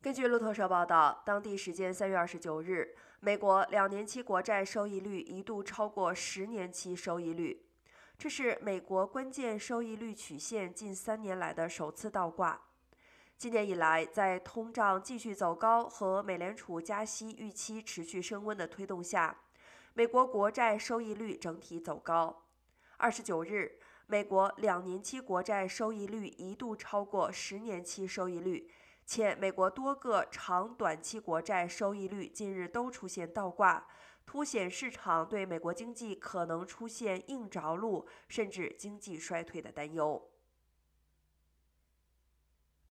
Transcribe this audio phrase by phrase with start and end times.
[0.00, 7.66] 根据路透社报道，当地时间三月二十九日，美国两年期国债收益率一度超过十年期收益率，
[8.16, 12.60] 这是美国关键收益率曲线近三年来的首次倒挂。
[13.36, 19.36] 今年以来，在通胀继续走高和美联储加息预期持续升温的推动下，
[19.94, 22.44] 美国国债收益率整体走高。
[22.98, 28.70] 二十九日，美国两年期国债收益率一度超过十年期收益率。
[29.08, 33.88] 且美国多个长短期国债收益率近日都出现倒挂，
[34.26, 40.22] 凸显市场对美国经济可能出现硬着陆甚至经济衰退的担忧。